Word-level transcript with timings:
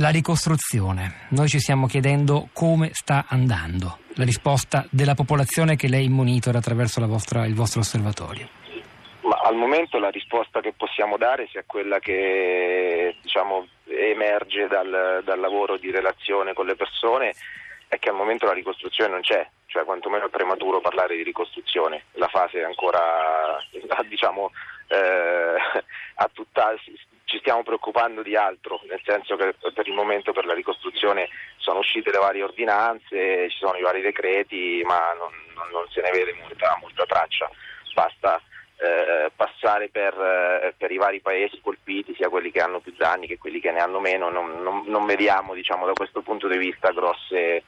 La 0.00 0.10
ricostruzione, 0.10 1.26
noi 1.30 1.48
ci 1.48 1.58
stiamo 1.58 1.88
chiedendo 1.88 2.50
come 2.52 2.90
sta 2.92 3.24
andando, 3.26 3.98
la 4.14 4.22
risposta 4.22 4.86
della 4.90 5.14
popolazione 5.14 5.74
che 5.74 5.88
lei 5.88 6.08
monitora 6.08 6.58
attraverso 6.58 7.04
vostra, 7.08 7.44
il 7.46 7.54
vostro 7.56 7.80
osservatorio. 7.80 8.48
Ma 9.22 9.40
al 9.42 9.56
momento 9.56 9.98
la 9.98 10.10
risposta 10.10 10.60
che 10.60 10.72
possiamo 10.72 11.16
dare 11.16 11.48
sia 11.50 11.64
quella 11.66 11.98
che 11.98 13.16
diciamo, 13.20 13.66
emerge 13.86 14.68
dal, 14.68 15.22
dal 15.24 15.40
lavoro 15.40 15.76
di 15.76 15.90
relazione 15.90 16.52
con 16.52 16.66
le 16.66 16.76
persone 16.76 17.34
è 17.88 17.98
che 17.98 18.10
al 18.10 18.14
momento 18.14 18.46
la 18.46 18.52
ricostruzione 18.52 19.10
non 19.10 19.22
c'è, 19.22 19.44
cioè 19.66 19.84
quantomeno 19.84 20.26
è 20.26 20.30
prematuro 20.30 20.80
parlare 20.80 21.16
di 21.16 21.24
ricostruzione, 21.24 22.04
la 22.12 22.28
fase 22.28 22.60
è 22.60 22.64
ancora 22.64 23.00
diciamo, 24.06 24.52
eh, 24.86 25.82
tutta, 26.32 26.72
ci 27.24 27.38
stiamo 27.38 27.64
preoccupando 27.64 28.22
di 28.22 28.36
altro, 28.36 28.77
nel 28.98 29.02
senso 29.04 29.36
che 29.36 29.54
per 29.72 29.86
il 29.86 29.94
momento 29.94 30.32
per 30.32 30.44
la 30.44 30.54
ricostruzione 30.54 31.28
sono 31.58 31.78
uscite 31.78 32.10
le 32.10 32.18
varie 32.18 32.42
ordinanze, 32.42 33.48
ci 33.50 33.58
sono 33.58 33.76
i 33.76 33.82
vari 33.82 34.00
decreti, 34.00 34.82
ma 34.84 35.12
non, 35.16 35.32
non, 35.54 35.68
non 35.70 35.88
se 35.90 36.00
ne 36.00 36.10
vede 36.10 36.34
molta, 36.40 36.76
molta 36.80 37.04
traccia. 37.04 37.48
Basta 37.94 38.40
eh, 38.76 39.30
passare 39.34 39.88
per, 39.88 40.14
eh, 40.14 40.74
per, 40.76 40.90
i 40.90 40.96
vari 40.96 41.20
paesi 41.20 41.60
colpiti, 41.60 42.14
sia 42.14 42.28
quelli 42.28 42.50
che 42.50 42.60
hanno 42.60 42.80
più 42.80 42.92
danni 42.96 43.26
che 43.26 43.38
quelli 43.38 43.60
che 43.60 43.70
ne 43.70 43.80
hanno 43.80 44.00
meno, 44.00 44.30
non, 44.30 44.62
non, 44.62 44.84
non 44.86 45.06
vediamo 45.06 45.54
diciamo, 45.54 45.86
da 45.86 45.92
questo 45.92 46.22
punto 46.22 46.48
di 46.48 46.58
vista 46.58 46.90
grosse, 46.90 47.62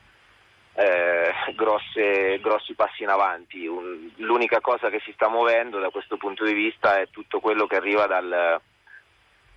eh, 0.75 1.33
grosse, 1.55 2.39
grossi 2.41 2.75
passi 2.75 3.03
in 3.03 3.09
avanti. 3.09 3.67
Un, 3.67 4.11
l'unica 4.17 4.61
cosa 4.61 4.89
che 4.89 5.01
si 5.05 5.13
sta 5.13 5.29
muovendo 5.29 5.79
da 5.79 5.91
questo 5.91 6.17
punto 6.17 6.45
di 6.45 6.55
vista 6.55 7.01
è 7.01 7.09
tutto 7.11 7.41
quello 7.41 7.67
che 7.67 7.77
arriva 7.77 8.07
dal, 8.07 8.61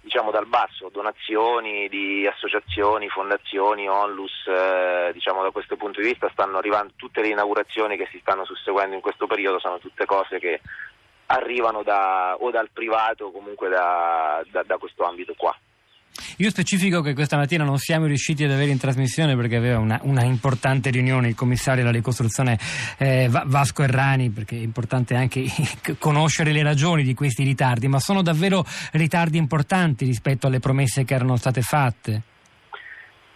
diciamo 0.03 0.31
dal 0.31 0.47
basso, 0.47 0.89
donazioni 0.91 1.87
di 1.87 2.27
associazioni, 2.27 3.07
fondazioni, 3.07 3.87
onlus, 3.87 4.45
eh, 4.47 5.11
diciamo 5.13 5.41
da 5.41 5.51
questo 5.51 5.77
punto 5.77 6.01
di 6.01 6.07
vista 6.07 6.29
stanno 6.33 6.57
arrivando 6.57 6.91
tutte 6.97 7.21
le 7.21 7.29
inaugurazioni 7.29 7.95
che 7.95 8.09
si 8.11 8.19
stanno 8.19 8.43
susseguendo 8.43 8.95
in 8.95 9.01
questo 9.01 9.27
periodo, 9.27 9.59
sono 9.59 9.79
tutte 9.79 10.05
cose 10.05 10.39
che 10.39 10.59
arrivano 11.27 11.83
da, 11.83 12.35
o 12.37 12.51
dal 12.51 12.69
privato 12.71 13.25
o 13.25 13.31
comunque 13.31 13.69
da, 13.69 14.43
da, 14.51 14.63
da 14.63 14.77
questo 14.77 15.05
ambito 15.05 15.33
qua. 15.37 15.55
Io 16.37 16.49
specifico 16.49 17.01
che 17.01 17.13
questa 17.13 17.37
mattina 17.37 17.63
non 17.63 17.77
siamo 17.77 18.05
riusciti 18.05 18.43
ad 18.43 18.51
avere 18.51 18.69
in 18.71 18.77
trasmissione 18.77 19.35
perché 19.35 19.55
aveva 19.55 19.79
una, 19.79 19.99
una 20.03 20.23
importante 20.23 20.91
riunione 20.91 21.27
il 21.27 21.35
commissario 21.35 21.81
della 21.81 21.95
ricostruzione 21.95 22.57
eh, 22.97 23.27
Vasco 23.29 23.81
Errani, 23.83 24.29
perché 24.29 24.55
è 24.55 24.61
importante 24.61 25.15
anche 25.15 25.45
conoscere 25.97 26.51
le 26.51 26.61
ragioni 26.61 27.03
di 27.03 27.13
questi 27.13 27.43
ritardi, 27.43 27.87
ma 27.87 27.99
sono 27.99 28.21
davvero 28.21 28.63
ritardi 28.91 29.37
importanti 29.37 30.05
rispetto 30.05 30.47
alle 30.47 30.59
promesse 30.59 31.03
che 31.03 31.15
erano 31.15 31.35
state 31.35 31.61
fatte? 31.61 32.21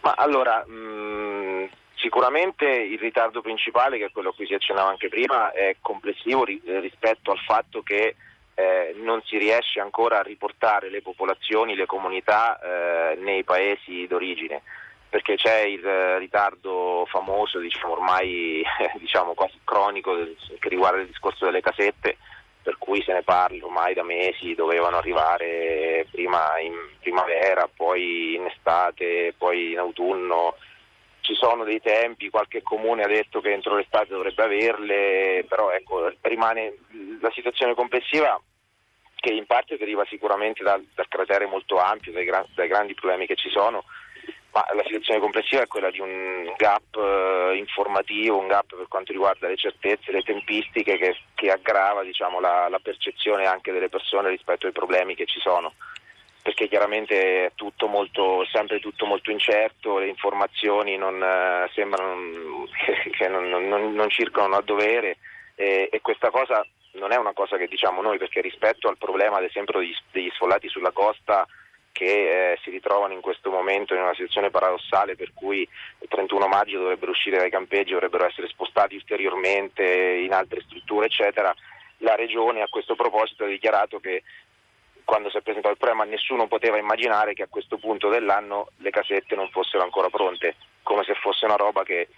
Ma 0.02 0.14
allora, 0.16 0.64
mh, 0.66 0.72
mm, 0.72 1.66
sicuramente 1.96 2.66
il 2.66 3.00
ritardo 3.00 3.42
principale, 3.42 3.98
che 3.98 4.06
è 4.06 4.12
quello 4.12 4.30
a 4.30 4.34
cui 4.34 4.46
si 4.46 4.54
accennava 4.54 4.90
anche 4.90 5.10
prima, 5.10 5.52
è 5.52 5.76
complessivo 5.82 6.46
ri- 6.46 6.62
rispetto 6.80 7.32
al 7.32 7.40
fatto 7.40 7.82
che 7.82 8.16
eh, 8.60 8.96
non 9.04 9.22
si 9.24 9.38
riesce 9.38 9.80
ancora 9.80 10.18
a 10.18 10.24
riportare 10.24 10.90
le 10.90 11.04
popolazioni, 11.04 11.76
le 11.76 11.86
comunità 11.86 12.60
eh, 12.60 13.16
nei 13.18 13.44
paesi 13.44 14.08
d'origine 14.08 14.64
perché 15.10 15.36
c'è 15.36 15.60
il 15.60 16.18
ritardo 16.18 17.06
famoso, 17.08 17.60
diciamo, 17.60 17.94
ormai 17.94 18.64
diciamo, 18.98 19.36
quasi 19.36 19.60
cronico 19.64 20.16
che 20.60 20.70
riguarda 20.70 21.02
il 21.02 21.08
discorso 21.08 21.46
delle 21.46 21.62
casette, 21.62 22.18
per 22.64 22.78
cui 22.78 23.02
se 23.04 23.14
ne 23.14 23.22
parla 23.22 23.64
ormai 23.64 23.94
da 23.94 24.04
mesi, 24.04 24.56
dovevano 24.56 24.98
arrivare 24.98 26.08
prima 26.12 26.60
in 26.60 26.74
primavera, 27.00 27.70
poi 27.74 28.36
in 28.36 28.48
estate, 28.48 29.34
poi 29.38 29.74
in 29.74 29.78
autunno. 29.78 30.56
Ci 31.22 31.36
sono 31.36 31.64
dei 31.64 31.82
tempi, 31.82 32.30
qualche 32.30 32.62
comune 32.64 33.04
ha 33.04 33.08
detto 33.08 33.40
che 33.40 33.52
entro 33.52 33.76
l'estate 33.76 34.08
dovrebbe 34.08 34.44
averle, 34.44 35.46
però 35.48 35.72
ecco, 35.72 36.12
rimane 36.22 36.78
la 37.22 37.32
situazione 37.34 37.76
complessiva 37.76 38.42
che 39.28 39.34
in 39.34 39.46
parte 39.46 39.78
deriva 39.78 40.06
sicuramente 40.08 40.64
dal, 40.64 40.86
dal 40.96 41.08
cratere 41.10 41.46
molto 41.46 41.78
ampio, 41.80 42.14
dai, 42.14 42.24
gran, 42.24 42.46
dai, 42.56 42.70
grandi 42.70 42.94
problemi 42.94 43.26
che 43.28 43.36
ci 43.36 43.50
sono, 43.50 43.84
ma 44.54 44.66
la 44.74 44.84
situazione 44.86 45.20
complessiva 45.20 45.64
è 45.64 45.68
quella 45.68 45.92
di 45.92 46.00
un 46.00 46.54
gap 46.56 46.96
eh, 46.96 47.58
informativo, 47.58 48.40
un 48.40 48.48
gap 48.48 48.74
per 48.74 48.88
quanto 48.88 49.12
riguarda 49.12 49.50
le 49.50 49.58
certezze, 49.58 50.14
le 50.14 50.24
tempistiche 50.24 50.98
che, 50.98 51.18
che 51.36 51.52
aggrava 51.52 52.04
diciamo, 52.04 52.40
la, 52.40 52.70
la, 52.70 52.80
percezione 52.80 53.46
anche 53.46 53.74
delle 53.74 53.90
persone 53.90 54.30
rispetto 54.30 54.66
ai 54.66 54.72
problemi 54.72 55.14
che 55.14 55.26
ci 55.26 55.42
sono. 55.42 55.74
Perché 56.42 56.70
chiaramente 56.70 57.48
è 57.48 57.52
tutto 57.56 57.88
molto, 57.88 58.46
sempre 58.50 58.80
tutto 58.80 59.06
molto 59.06 59.32
incerto, 59.32 59.98
le 59.98 60.08
informazioni 60.08 60.96
non, 60.96 61.22
eh, 61.22 61.70
sembrano 61.74 62.66
che 63.12 63.28
non, 63.28 63.50
non, 63.50 63.94
non 63.94 64.10
circolano 64.10 64.56
a 64.56 64.62
dovere 64.62 65.18
e, 65.56 65.90
e 65.92 66.00
questa 66.00 66.30
cosa 66.30 66.66
non 67.00 67.12
è 67.12 67.16
una 67.18 67.34
cosa 67.34 67.58
che 67.58 67.68
diciamo 67.68 68.02
noi 68.02 68.18
perché 68.18 68.42
rispetto 68.42 68.88
al 68.88 68.98
problema 68.98 69.38
ad 69.38 69.44
esempio 69.44 69.80
degli, 69.80 69.96
degli 70.12 70.30
sfollati 70.34 70.68
sulla 70.68 70.92
costa 70.92 71.48
che 71.92 72.52
eh, 72.52 72.60
si 72.62 72.70
ritrovano 72.70 73.14
in 73.14 73.22
questo 73.22 73.50
momento 73.50 73.96
in 73.96 74.02
una 74.02 74.14
situazione 74.14 74.52
paradossale 74.52 75.16
per 75.16 75.32
cui 75.34 75.62
il 75.62 76.08
31 76.08 76.48
maggio 76.48 76.78
dovrebbero 76.78 77.12
uscire 77.12 77.38
dai 77.38 77.50
campeggi, 77.50 77.92
dovrebbero 77.92 78.26
essere 78.26 78.48
spostati 78.48 78.96
ulteriormente 78.96 79.84
in 79.84 80.32
altre 80.34 80.62
strutture 80.62 81.08
eccetera, 81.08 81.54
la 82.00 82.16
Regione 82.16 82.62
a 82.62 82.68
questo 82.68 82.96
proposito 82.96 83.46
ha 83.46 83.48
dichiarato 83.48 84.00
che 84.00 84.24
quando 85.04 85.30
si 85.30 85.38
è 85.38 85.42
presentato 85.42 85.74
il 85.74 85.80
problema 85.80 86.04
nessuno 86.04 86.48
poteva 86.48 86.78
immaginare 86.78 87.34
che 87.34 87.44
a 87.44 87.48
questo 87.50 87.78
punto 87.78 88.10
dell'anno 88.10 88.72
le 88.78 88.90
casette 88.90 89.36
non 89.36 89.50
fossero 89.50 89.82
ancora 89.82 90.10
pronte, 90.10 90.56
come 90.84 91.04
se 91.04 91.14
fosse 91.16 91.46
una 91.46 91.56
roba 91.56 91.84
che 91.84 92.10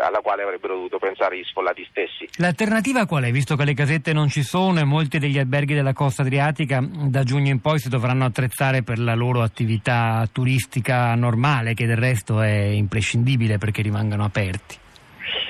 alla 0.00 0.20
quale 0.20 0.42
avrebbero 0.42 0.74
dovuto 0.74 0.98
pensare 0.98 1.38
gli 1.38 1.44
sfollati 1.44 1.86
stessi. 1.90 2.28
L'alternativa 2.38 3.06
qual 3.06 3.24
è? 3.24 3.30
Visto 3.30 3.56
che 3.56 3.64
le 3.64 3.74
casette 3.74 4.12
non 4.12 4.28
ci 4.28 4.42
sono 4.42 4.80
e 4.80 4.84
molti 4.84 5.18
degli 5.18 5.38
alberghi 5.38 5.74
della 5.74 5.92
costa 5.92 6.22
adriatica 6.22 6.80
da 6.82 7.22
giugno 7.22 7.50
in 7.50 7.60
poi 7.60 7.78
si 7.78 7.88
dovranno 7.88 8.24
attrezzare 8.24 8.82
per 8.82 8.98
la 8.98 9.14
loro 9.14 9.42
attività 9.42 10.26
turistica 10.30 11.14
normale, 11.14 11.74
che 11.74 11.86
del 11.86 11.96
resto 11.96 12.40
è 12.40 12.54
imprescindibile 12.54 13.58
perché 13.58 13.82
rimangano 13.82 14.24
aperti. 14.24 14.78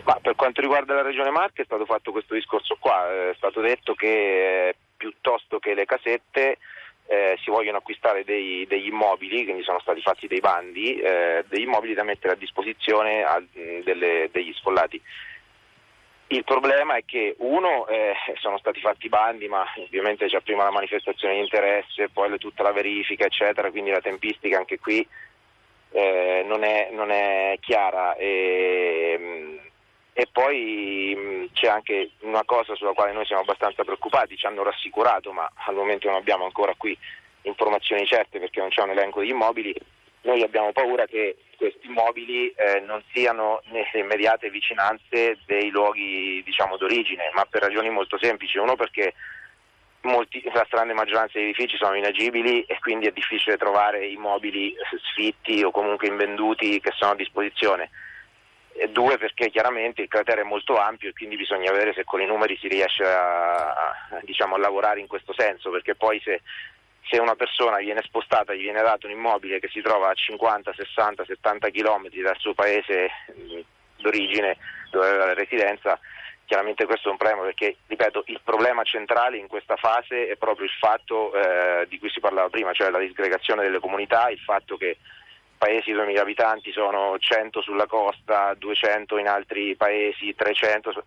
Ma 0.05 0.19
per 0.23 0.35
quanto 0.37 0.61
riguarda 0.61 0.95
la 0.95 1.03
regione 1.03 1.31
Marche 1.31 1.63
è 1.63 1.65
stato 1.65 1.85
fatto 1.85 2.13
questo 2.13 2.35
discorso 2.35 2.77
qua, 2.79 3.31
è 3.31 3.35
stato 3.37 3.61
detto 3.61 3.95
che 3.95 4.69
eh, 4.69 4.77
piuttosto 4.97 5.59
che 5.59 5.75
le 5.75 5.85
casette 5.85 6.59
eh, 7.07 7.39
si 7.43 7.51
vogliono 7.51 7.79
acquistare 7.79 8.25
dei, 8.25 8.67
degli 8.67 8.87
immobili, 8.87 9.45
quindi 9.45 9.63
sono 9.63 9.81
stati 9.81 10.01
fatti 10.01 10.27
dei 10.27 10.41
bandi, 10.41 10.99
eh, 10.99 11.45
degli 11.49 11.63
immobili 11.63 11.95
da 11.95 12.03
mettere 12.03 12.35
a 12.35 12.37
disposizione 12.37 13.23
a, 13.23 13.43
delle, 13.53 14.29
degli 14.33 14.53
sfollati. 14.55 15.01
Il 16.29 16.43
problema 16.43 16.97
è 16.97 17.05
che 17.05 17.37
uno 17.39 17.87
eh, 17.87 18.15
sono 18.41 18.59
stati 18.59 18.81
fatti 18.81 19.09
bandi, 19.09 19.47
ma 19.47 19.65
ovviamente 19.77 20.27
c'è 20.27 20.41
prima 20.41 20.65
la 20.65 20.73
manifestazione 20.73 21.35
di 21.35 21.41
interesse, 21.41 22.09
poi 22.09 22.37
tutta 22.39 22.65
la 22.65 22.73
verifica, 22.73 23.27
eccetera, 23.27 23.71
quindi 23.71 23.91
la 23.91 24.01
tempistica 24.01 24.59
anche 24.59 24.81
qui 24.81 25.07
eh, 25.93 26.45
non 26.45 26.65
è, 26.65 26.89
non, 26.91 27.11
è, 27.11 27.57
chiara. 27.61 28.17
E, 28.17 29.61
e 30.19 30.27
poi 30.33 31.15
mh, 31.15 31.53
c'è 31.53 31.67
anche 31.67 32.13
una 32.21 32.43
cosa 32.47 32.75
sulla 32.75 32.95
quale 32.95 33.13
noi 33.13 33.27
siamo 33.27 33.43
abbastanza 33.43 33.85
preoccupati, 33.85 34.39
ci 34.39 34.47
hanno 34.47 34.63
rassicurato, 34.63 35.31
ma 35.31 35.47
al 35.67 35.75
momento 35.75 36.09
non 36.09 36.17
abbiamo 36.17 36.47
ancora 36.47 36.73
qui 36.75 36.97
informazioni 37.43 38.07
certe 38.07 38.39
perché 38.39 38.61
non 38.61 38.71
c'è 38.71 38.81
un 38.81 38.93
elenco 38.93 39.21
di 39.21 39.29
immobili. 39.29 39.75
Noi 40.23 40.43
abbiamo 40.43 40.73
paura 40.73 41.05
che 41.05 41.37
questi 41.59 41.87
immobili 41.87 42.49
eh, 42.49 42.81
non 42.81 43.03
siano 43.13 43.61
nelle 43.67 43.91
immediate 43.93 44.49
vicinanze 44.49 45.39
dei 45.45 45.69
luoghi 45.69 46.43
diciamo, 46.43 46.79
d'origine, 46.79 47.31
ma 47.35 47.45
per 47.45 47.61
ragioni 47.61 47.91
molto 47.91 48.17
semplici. 48.19 48.57
Uno 48.57 48.75
perché 48.75 49.13
molti, 50.01 50.41
la 50.45 50.65
stragrande 50.65 50.95
maggioranza 50.95 51.33
degli 51.35 51.49
edifici 51.49 51.77
sono 51.77 51.95
inagibili 51.95 52.63
e 52.63 52.79
quindi 52.79 53.07
è 53.07 53.13
difficile 53.13 53.59
trovare 53.59 54.07
immobili 54.07 54.75
sfitti 55.11 55.63
o 55.63 55.71
comunque 55.71 56.09
invenduti 56.09 56.81
che 56.81 56.93
sono 56.97 57.11
a 57.11 57.17
disposizione 57.17 57.91
e 58.79 58.89
due 58.89 59.19
perché 59.19 59.51
chiaramente 59.51 60.03
il 60.03 60.09
cratere 60.09 60.43
è 60.43 60.45
molto 60.45 60.79
ampio 60.79 61.09
e 61.09 61.13
quindi 61.13 61.37
bisogna 61.37 61.71
vedere 61.73 61.93
se 61.95 62.05
con 62.05 62.21
i 62.21 62.27
numeri 62.27 62.57
si 62.59 62.69
riesce 62.69 63.05
a, 63.05 63.73
a, 63.73 64.21
diciamo, 64.23 64.55
a 64.55 64.59
lavorare 64.59 65.01
in 65.01 65.07
questo 65.07 65.33
senso, 65.37 65.71
perché 65.71 65.95
poi 65.95 66.21
se, 66.23 66.43
se, 67.09 67.19
una 67.19 67.35
persona 67.35 67.79
viene 67.79 68.03
spostata, 68.03 68.55
gli 68.55 68.63
viene 68.63 68.83
dato 68.83 69.07
un 69.07 69.13
immobile 69.13 69.61
che 69.61 69.69
si 69.69 69.81
trova 69.81 70.11
a 70.11 70.15
50, 70.15 70.73
60, 70.75 71.25
70 71.25 71.71
km 71.71 72.09
dal 72.23 72.39
suo 72.39 72.55
paese 72.55 73.11
d'origine 73.97 74.57
dove 74.91 75.09
aveva 75.09 75.27
la 75.27 75.35
residenza, 75.35 75.99
chiaramente 76.45 76.87
questo 76.87 77.09
è 77.09 77.11
un 77.13 77.19
problema 77.19 77.43
perché, 77.43 77.77
ripeto, 77.87 78.25
il 78.27 78.41
problema 78.43 78.83
centrale 78.85 79.37
in 79.37 79.49
questa 79.49 79.77
fase 79.77 80.29
è 80.29 80.37
proprio 80.37 80.67
il 80.67 80.73
fatto 80.79 81.35
eh, 81.35 81.87
di 81.89 81.99
cui 81.99 82.11
si 82.11 82.21
parlava 82.21 82.49
prima, 82.49 82.73
cioè 82.73 82.91
la 82.91 82.99
disgregazione 82.99 83.63
delle 83.63 83.81
comunità, 83.81 84.29
il 84.29 84.39
fatto 84.39 84.77
che 84.77 84.99
paesi 85.57 85.93
di 85.93 85.97
2.000 85.97 86.19
abitanti 86.19 86.73
sono 86.73 87.17
100 87.19 87.61
sulla 87.61 87.87
costa, 87.87 88.55
200 88.55 89.19
in 89.19 89.29
altri 89.29 89.75
paesi, 89.77 90.35
300. 90.35 91.05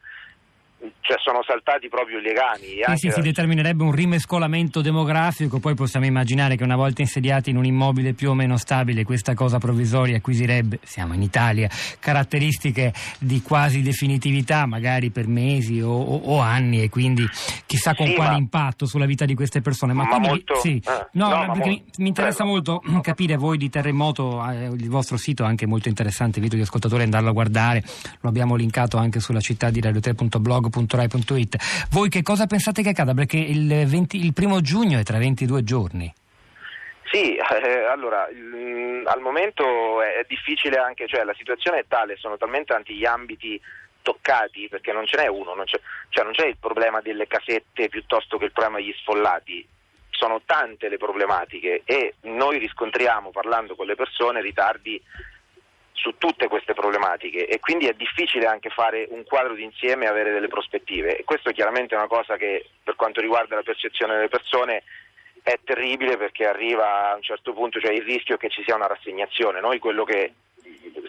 Cioè 1.02 1.18
sono 1.20 1.44
saltati 1.46 1.90
proprio 1.90 2.20
i 2.20 2.22
legami. 2.22 2.96
Sì, 2.96 3.08
sì, 3.08 3.12
si 3.12 3.22
determinerebbe 3.22 3.84
un 3.84 3.92
rimescolamento 3.92 4.82
demografico, 4.82 5.60
poi 5.60 5.74
possiamo 5.76 6.06
immaginare 6.06 6.56
che 6.56 6.64
una 6.64 6.76
volta 6.76 7.02
insediati 7.02 7.50
in 7.50 7.58
un 7.58 7.66
immobile 7.66 8.14
più 8.14 8.30
o 8.30 8.34
meno 8.34 8.58
stabile 8.58 9.04
questa 9.04 9.34
cosa 9.34 9.58
provvisoria 9.58 10.18
acquisirebbe, 10.18 10.80
siamo 10.84 11.14
in 11.14 11.22
Italia, 11.22 11.70
caratteristiche 12.00 12.94
di 13.20 13.42
quasi 13.42 13.82
definitività, 13.82 14.66
magari 14.66 15.10
per 15.10 15.28
mesi 15.28 15.80
o, 15.82 15.90
o, 15.92 16.16
o 16.36 16.40
anni 16.40 16.82
e 16.82 16.90
quindi 16.90 17.26
chissà 17.66 17.96
con 17.96 18.08
Sì, 18.08 18.14
quale 18.14 18.32
ma- 18.32 18.38
impatto 18.38 18.86
sulla 18.86 19.06
vita 19.06 19.26
di 19.26 19.36
queste 19.36 19.62
persone. 19.62 19.94
Ma, 19.94 20.04
Ma 20.04 20.10
quindi- 20.10 20.28
molto- 20.28 20.56
sì. 20.60 20.82
eh, 20.86 21.08
no, 21.14 21.30
no, 21.46 21.54
perché 21.54 21.70
mo- 21.70 21.82
mi, 21.98 22.08
interessa 22.08 22.44
prego. 22.44 22.52
molto 22.52 23.02
capire 23.02 23.36
voi 23.38 23.58
di 23.58 23.70
Terremoto, 23.70 24.46
eh, 24.50 24.66
il 24.66 24.90
vostro 24.90 25.18
sito 25.18 25.44
è 25.44 25.48
anche 25.48 25.66
molto 25.66 25.88
interessante, 25.88 26.40
invito 26.40 26.56
gli 26.58 26.62
ascoltatori 26.62 27.02
ad 27.02 27.08
andarlo 27.08 27.30
a 27.30 27.34
guardare, 27.34 27.84
lo 28.22 28.30
abbiamo 28.30 28.56
linkato 28.56 28.98
anche 28.98 29.20
sulla 29.20 29.40
città 29.40 29.70
di 29.70 29.80
radiote.blog.rai.it. 30.70 31.88
Voi 31.92 32.10
che 32.10 32.22
cosa 32.22 32.46
pensate 32.46 32.82
che 32.82 32.90
accada? 32.90 33.14
Perché 33.14 33.38
il, 33.38 33.86
20 33.88 34.24
il 34.24 34.34
primo 34.34 34.62
giugno 34.62 35.00
è 35.00 35.04
tra 35.04 35.18
22 35.18 35.64
giorni. 35.64 36.14
Sì, 37.12 37.36
eh, 37.36 37.86
allora 37.92 38.28
mm, 38.32 39.08
al 39.08 39.20
momento 39.20 40.02
è, 40.02 40.20
è 40.20 40.26
difficile 40.28 40.78
anche, 40.78 41.08
cioè 41.08 41.24
la 41.24 41.34
situazione 41.36 41.80
è 41.80 41.86
tale, 41.88 42.18
sono 42.18 42.38
talmente 42.38 42.74
tanti 42.74 42.94
gli 42.94 43.06
ambiti 43.06 43.60
toccati 44.02 44.68
perché 44.70 44.94
non 44.94 45.06
ce 45.06 45.18
n'è 45.18 45.28
uno, 45.28 45.56
non 45.56 45.66
c'è, 45.66 45.80
cioè 46.10 46.24
non 46.24 46.34
c'è 46.34 46.46
il 46.46 46.58
problema 46.60 47.02
delle 47.02 47.28
casette 47.28 47.90
piuttosto 47.90 48.38
che 48.38 48.46
il 48.46 48.52
problema 48.52 48.78
degli 48.78 48.94
sfollati, 49.00 49.68
sono 50.12 50.42
tante 50.46 50.88
le 50.88 50.98
problematiche 50.98 51.82
e 51.84 52.16
noi 52.22 52.60
riscontriamo 52.60 53.32
parlando 53.32 53.76
con 53.76 53.88
le 53.88 53.96
persone 53.96 54.42
ritardi 54.42 55.02
su 56.00 56.16
tutte 56.18 56.48
queste 56.48 56.74
problematiche 56.74 57.46
e 57.46 57.60
quindi 57.60 57.88
è 57.88 57.94
difficile 57.94 58.48
anche 58.48 58.70
fare 58.70 59.08
un 59.10 59.24
quadro 59.26 59.54
d'insieme 59.54 60.06
e 60.06 60.08
avere 60.08 60.32
delle 60.32 60.48
prospettive 60.48 61.18
e 61.18 61.24
questo 61.26 61.52
chiaramente 61.52 61.94
è 61.94 61.98
una 61.98 62.08
cosa 62.08 62.38
che 62.38 62.70
per 62.82 62.96
quanto 62.96 63.20
riguarda 63.20 63.56
la 63.56 63.64
percezione 63.64 64.16
delle 64.16 64.30
persone 64.30 64.84
è 65.44 65.60
terribile 65.64 66.18
perché 66.18 66.46
arriva 66.46 67.12
a 67.12 67.16
un 67.16 67.22
certo 67.22 67.54
punto, 67.54 67.80
cioè 67.80 67.92
il 67.92 68.04
rischio 68.04 68.38
che 68.38 68.50
ci 68.50 68.64
sia 68.64 68.76
una 68.76 68.88
rassegnazione. 68.88 69.60
Noi 69.60 69.80
quello 69.80 70.04
che 70.04 70.34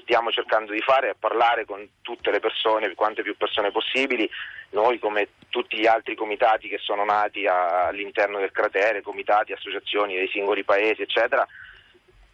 stiamo 0.03 0.31
cercando 0.31 0.73
di 0.73 0.81
fare 0.81 1.11
è 1.11 1.15
parlare 1.19 1.65
con 1.65 1.87
tutte 2.01 2.31
le 2.31 2.41
persone, 2.41 2.95
quante 2.95 3.23
più 3.23 3.37
persone 3.37 3.71
possibili, 3.71 4.29
noi 4.71 4.99
come 4.99 5.29
tutti 5.49 5.77
gli 5.77 5.87
altri 5.87 6.15
comitati 6.15 6.69
che 6.69 6.79
sono 6.79 7.05
nati 7.05 7.47
all'interno 7.47 8.39
del 8.39 8.53
cratere, 8.53 9.03
comitati, 9.03 9.53
associazioni 9.53 10.15
dei 10.15 10.29
singoli 10.29 10.65
paesi, 10.65 11.03
eccetera, 11.03 11.47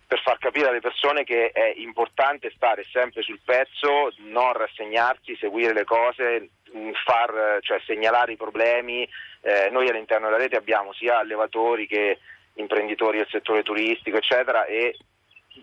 per 0.06 0.20
far 0.20 0.38
capire 0.38 0.68
alle 0.68 0.80
persone 0.80 1.24
che 1.24 1.50
è 1.50 1.74
importante 1.76 2.52
stare 2.54 2.84
sempre 2.92 3.22
sul 3.22 3.40
pezzo, 3.44 4.12
non 4.18 4.52
rassegnarsi, 4.52 5.36
seguire 5.36 5.72
le 5.72 5.84
cose, 5.84 6.48
mh, 6.70 6.90
far, 7.04 7.58
cioè, 7.60 7.80
segnalare 7.84 8.32
i 8.32 8.36
problemi. 8.36 9.08
Eh, 9.40 9.68
noi 9.70 9.88
all'interno 9.88 10.26
della 10.26 10.38
rete 10.38 10.56
abbiamo 10.56 10.92
sia 10.92 11.18
allevatori 11.18 11.86
che 11.86 12.18
imprenditori 12.54 13.18
del 13.18 13.28
settore 13.28 13.62
turistico, 13.62 14.16
eccetera, 14.16 14.64
e 14.64 14.96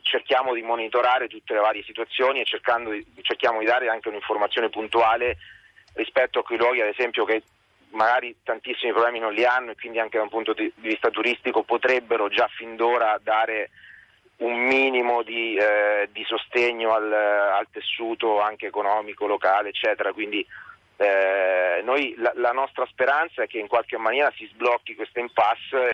cerchiamo 0.01 0.53
di 0.53 0.61
monitorare 0.61 1.27
tutte 1.27 1.53
le 1.53 1.59
varie 1.59 1.83
situazioni 1.83 2.41
e 2.41 2.43
di- 2.43 3.05
cerchiamo 3.21 3.59
di 3.59 3.65
dare 3.65 3.87
anche 3.89 4.09
un'informazione 4.09 4.69
puntuale 4.69 5.37
rispetto 5.93 6.39
a 6.39 6.43
quei 6.43 6.57
luoghi, 6.57 6.81
ad 6.81 6.87
esempio, 6.87 7.23
che 7.23 7.43
magari 7.91 8.35
tantissimi 8.43 8.91
problemi 8.91 9.19
non 9.19 9.33
li 9.33 9.45
hanno 9.45 9.71
e 9.71 9.75
quindi 9.75 9.99
anche 9.99 10.17
da 10.17 10.23
un 10.23 10.29
punto 10.29 10.53
di 10.53 10.71
vista 10.77 11.09
turistico 11.09 11.63
potrebbero 11.63 12.27
già 12.27 12.47
fin 12.47 12.75
d'ora 12.75 13.19
dare 13.21 13.69
un 14.43 14.59
minimo 14.59 15.23
di, 15.23 15.55
eh, 15.55 16.09
di 16.11 16.23
sostegno 16.25 16.93
al, 16.93 17.11
al 17.11 17.67
tessuto 17.71 18.41
anche 18.41 18.67
economico 18.67 19.25
locale, 19.25 19.69
eccetera. 19.69 20.11
Quindi 20.11 20.45
eh, 20.97 21.81
noi 21.83 22.13
la, 22.17 22.31
la 22.35 22.51
nostra 22.51 22.85
speranza 22.85 23.43
è 23.43 23.47
che 23.47 23.57
in 23.57 23.67
qualche 23.67 23.97
maniera 23.97 24.31
si 24.35 24.47
sblocchi 24.51 24.95
questa 24.95 25.19
impasse 25.19 25.91